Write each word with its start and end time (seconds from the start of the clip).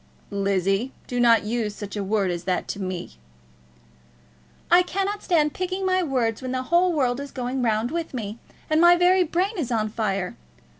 "Lizzie, 0.31 0.93
do 1.05 1.19
not 1.19 1.43
use 1.43 1.75
such 1.75 1.95
a 1.95 2.03
word 2.03 2.31
as 2.31 2.45
that 2.45 2.67
to 2.69 2.81
me." 2.81 3.17
"I 4.71 4.81
cannot 4.81 5.21
stand 5.21 5.53
picking 5.53 5.85
my 5.85 6.01
words 6.01 6.41
when 6.41 6.51
the 6.53 6.63
whole 6.63 6.91
world 6.91 7.19
is 7.19 7.29
going 7.29 7.61
round 7.61 7.91
with 7.91 8.11
me, 8.11 8.39
and 8.67 8.81
my 8.81 8.95
very 8.95 9.23
brain 9.23 9.59
is 9.59 9.71
on 9.71 9.89
fire. 9.89 10.35